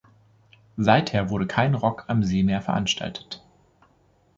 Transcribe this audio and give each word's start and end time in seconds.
Seither 0.77 1.29
wurde 1.29 1.45
kein 1.45 1.75
Rock 1.75 2.05
am 2.07 2.23
See 2.23 2.41
mehr 2.41 2.63
veranstaltet. 2.63 3.45